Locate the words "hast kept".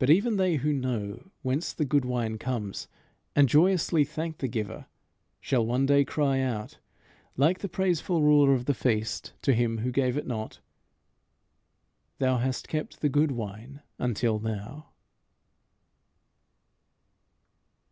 12.38-13.00